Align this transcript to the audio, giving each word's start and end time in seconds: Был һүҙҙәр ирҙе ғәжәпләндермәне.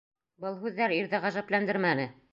Был 0.45 0.57
һүҙҙәр 0.63 0.95
ирҙе 0.97 1.23
ғәжәпләндермәне. 1.27 2.13